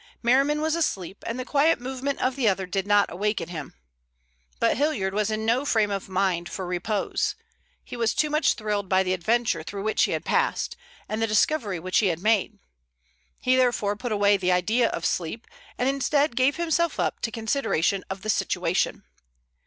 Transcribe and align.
Merriman 0.23 0.61
was 0.61 0.75
asleep, 0.75 1.23
and 1.27 1.39
the 1.39 1.45
quiet 1.45 1.79
movement 1.79 2.19
of 2.21 2.35
the 2.35 2.47
other 2.49 2.65
did 2.65 2.87
not 2.87 3.11
awaken 3.11 3.49
him. 3.49 3.75
But 4.59 4.75
Hilliard 4.75 5.13
was 5.13 5.29
in 5.29 5.45
no 5.45 5.63
frame 5.63 5.91
of 5.91 6.09
mind 6.09 6.49
for 6.49 6.65
repose. 6.65 7.35
He 7.83 7.95
was 7.95 8.15
too 8.15 8.31
much 8.31 8.55
thrilled 8.55 8.89
by 8.89 9.03
the 9.03 9.13
adventure 9.13 9.61
through 9.61 9.83
which 9.83 10.05
he 10.05 10.13
had 10.13 10.25
passed, 10.25 10.75
and 11.07 11.21
the 11.21 11.27
discovery 11.27 11.79
which 11.79 11.99
he 11.99 12.07
had 12.07 12.17
made. 12.19 12.57
He 13.39 13.55
therefore 13.55 13.95
put 13.95 14.11
away 14.11 14.37
the 14.37 14.51
idea 14.51 14.89
of 14.89 15.05
sleep, 15.05 15.45
and 15.77 15.87
instead 15.87 16.35
gave 16.35 16.55
himself 16.55 16.99
up 16.99 17.19
to 17.19 17.29
consideration 17.29 18.03
of 18.09 18.23
the 18.23 18.29
situation. 18.31 19.03